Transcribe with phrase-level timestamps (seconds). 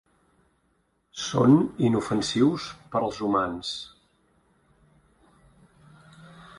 [1.23, 1.53] Són
[1.89, 2.65] inofensius
[2.95, 3.77] per als humans.